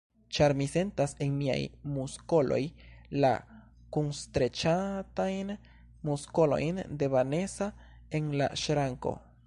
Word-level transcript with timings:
Ĉar 0.35 0.53
mi 0.59 0.65
sentas 0.75 1.11
en 1.25 1.33
miaj 1.41 1.57
muskoloj 1.97 2.57
la 3.25 3.31
kunstreĉatajn 3.97 5.53
muskolojn 6.11 6.83
de 7.03 7.11
Vanesa 7.17 7.73
en 8.21 8.37
la 8.43 8.53
ŝranko. 8.65 9.15